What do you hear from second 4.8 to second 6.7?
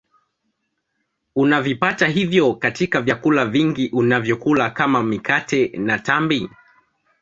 mikate na tambi